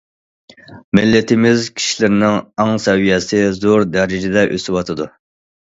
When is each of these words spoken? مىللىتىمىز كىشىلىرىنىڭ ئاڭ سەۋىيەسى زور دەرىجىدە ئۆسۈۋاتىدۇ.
مىللىتىمىز 0.99 1.67
كىشىلىرىنىڭ 1.81 2.39
ئاڭ 2.65 2.73
سەۋىيەسى 2.87 3.43
زور 3.61 3.87
دەرىجىدە 3.99 4.49
ئۆسۈۋاتىدۇ. 4.57 5.09